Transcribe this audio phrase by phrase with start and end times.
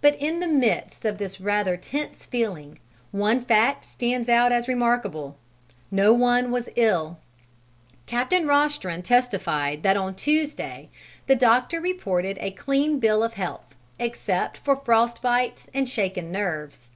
[0.00, 2.78] But in the midst of this rather tense feeling,
[3.10, 5.36] one fact stands out as remarkable
[5.90, 7.18] no one was ill.
[8.06, 10.88] Captain Rostron testified that on Tuesday
[11.26, 16.88] the doctor reported a clean bill of health, except for frost bites and shaken nerves.